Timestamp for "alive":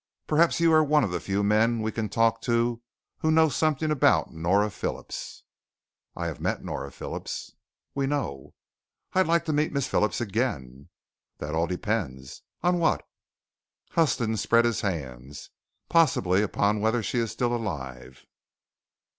17.55-18.25